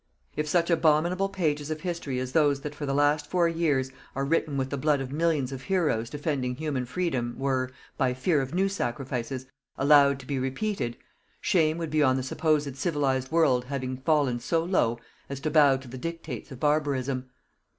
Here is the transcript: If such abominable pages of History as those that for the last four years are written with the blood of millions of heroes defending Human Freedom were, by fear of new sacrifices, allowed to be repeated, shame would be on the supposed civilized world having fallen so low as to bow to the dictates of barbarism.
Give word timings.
If 0.35 0.49
such 0.49 0.71
abominable 0.71 1.29
pages 1.29 1.69
of 1.69 1.81
History 1.81 2.17
as 2.17 2.31
those 2.31 2.61
that 2.61 2.73
for 2.73 2.87
the 2.87 2.93
last 2.95 3.27
four 3.29 3.47
years 3.47 3.91
are 4.15 4.25
written 4.25 4.57
with 4.57 4.71
the 4.71 4.77
blood 4.79 4.99
of 4.99 5.11
millions 5.11 5.51
of 5.51 5.61
heroes 5.61 6.09
defending 6.09 6.55
Human 6.55 6.87
Freedom 6.87 7.35
were, 7.37 7.69
by 7.99 8.15
fear 8.15 8.41
of 8.41 8.51
new 8.51 8.67
sacrifices, 8.67 9.45
allowed 9.77 10.19
to 10.21 10.25
be 10.25 10.39
repeated, 10.39 10.97
shame 11.39 11.77
would 11.77 11.91
be 11.91 12.01
on 12.01 12.17
the 12.17 12.23
supposed 12.23 12.75
civilized 12.77 13.31
world 13.31 13.65
having 13.65 13.95
fallen 13.95 14.39
so 14.39 14.63
low 14.63 14.97
as 15.29 15.39
to 15.41 15.51
bow 15.51 15.77
to 15.77 15.87
the 15.87 15.99
dictates 15.99 16.49
of 16.51 16.59
barbarism. 16.59 17.29